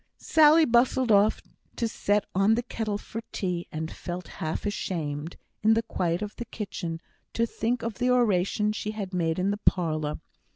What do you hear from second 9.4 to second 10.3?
the parlour.